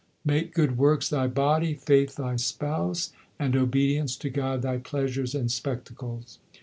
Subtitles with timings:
[0.25, 5.51] Make good works thy body, faith thy spouse, And obedience to God thy pleasures and
[5.51, 6.39] spectacles.